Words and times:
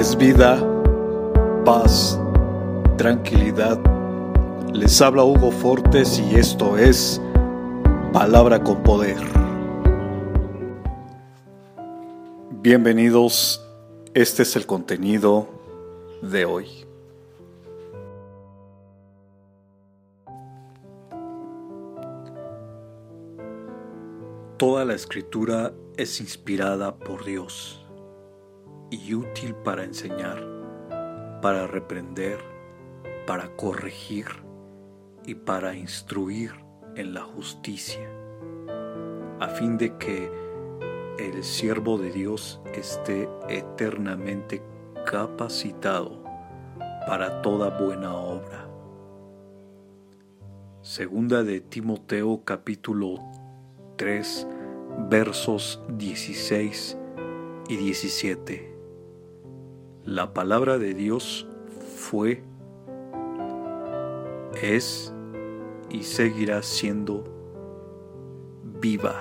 es 0.00 0.16
vida, 0.16 0.58
paz, 1.62 2.18
tranquilidad. 2.96 3.78
Les 4.72 4.98
habla 5.02 5.24
Hugo 5.24 5.50
Fortes 5.50 6.18
y 6.18 6.36
esto 6.36 6.78
es 6.78 7.20
Palabra 8.10 8.64
con 8.64 8.82
Poder. 8.82 9.18
Bienvenidos, 12.62 13.62
este 14.14 14.44
es 14.44 14.56
el 14.56 14.64
contenido 14.64 15.50
de 16.22 16.46
hoy. 16.46 16.66
Toda 24.56 24.86
la 24.86 24.94
escritura 24.94 25.74
es 25.98 26.22
inspirada 26.22 26.94
por 26.96 27.22
Dios 27.26 27.80
y 28.90 29.14
útil 29.14 29.54
para 29.54 29.84
enseñar, 29.84 30.42
para 31.40 31.66
reprender, 31.66 32.38
para 33.26 33.54
corregir 33.56 34.26
y 35.24 35.34
para 35.34 35.74
instruir 35.74 36.52
en 36.96 37.14
la 37.14 37.22
justicia, 37.22 38.08
a 39.38 39.48
fin 39.48 39.78
de 39.78 39.96
que 39.96 40.30
el 41.18 41.44
siervo 41.44 41.98
de 41.98 42.10
Dios 42.10 42.60
esté 42.74 43.28
eternamente 43.48 44.62
capacitado 45.06 46.22
para 47.06 47.42
toda 47.42 47.78
buena 47.78 48.14
obra. 48.14 48.68
Segunda 50.82 51.42
de 51.42 51.60
Timoteo 51.60 52.42
capítulo 52.44 53.16
3 53.96 54.46
versos 55.08 55.82
16 55.88 56.98
y 57.68 57.76
17. 57.76 58.79
La 60.10 60.34
palabra 60.34 60.76
de 60.78 60.92
Dios 60.92 61.46
fue, 61.96 62.42
es 64.60 65.14
y 65.88 66.02
seguirá 66.02 66.64
siendo 66.64 67.22
viva. 68.80 69.14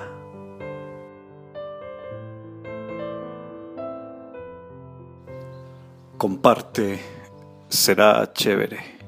Comparte, 6.18 7.00
será 7.68 8.34
chévere. 8.34 8.99